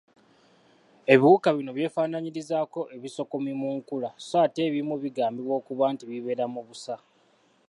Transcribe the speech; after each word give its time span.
Ebiwuka 1.13 1.47
bino 1.55 1.71
byefaananyirizaako 1.77 2.81
ebisokomi 2.95 3.51
mu 3.59 3.69
nkula 3.77 4.09
so 4.27 4.35
ate 4.45 4.59
ebimu 4.69 4.95
bigambibwa 5.03 5.53
okuba 5.59 5.85
nti 5.93 6.03
bibeera 6.09 6.45
mu 6.53 6.61
busa. 6.67 6.95